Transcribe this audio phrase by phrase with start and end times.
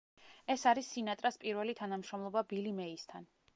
[0.53, 3.33] ეს არის სინატრას პირველი თანამშრომლობა ბილი მეისთან.